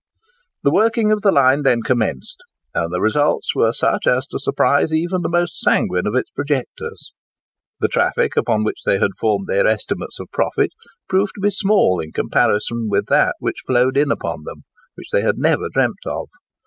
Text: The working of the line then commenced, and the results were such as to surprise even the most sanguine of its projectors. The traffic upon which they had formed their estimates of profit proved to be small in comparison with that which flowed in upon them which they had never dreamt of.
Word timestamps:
The 0.63 0.71
working 0.71 1.11
of 1.11 1.21
the 1.21 1.31
line 1.31 1.61
then 1.61 1.83
commenced, 1.83 2.37
and 2.73 2.91
the 2.91 2.99
results 2.99 3.53
were 3.53 3.71
such 3.71 4.07
as 4.07 4.25
to 4.29 4.39
surprise 4.39 4.91
even 4.91 5.21
the 5.21 5.29
most 5.29 5.59
sanguine 5.59 6.07
of 6.07 6.15
its 6.15 6.31
projectors. 6.31 7.13
The 7.79 7.87
traffic 7.87 8.35
upon 8.35 8.63
which 8.63 8.81
they 8.83 8.97
had 8.97 9.13
formed 9.19 9.45
their 9.45 9.67
estimates 9.67 10.19
of 10.19 10.31
profit 10.33 10.71
proved 11.07 11.33
to 11.35 11.41
be 11.41 11.51
small 11.51 11.99
in 11.99 12.13
comparison 12.13 12.87
with 12.89 13.05
that 13.09 13.35
which 13.37 13.61
flowed 13.63 13.95
in 13.95 14.09
upon 14.09 14.39
them 14.43 14.63
which 14.95 15.11
they 15.11 15.21
had 15.21 15.37
never 15.37 15.69
dreamt 15.71 16.03
of. 16.07 16.29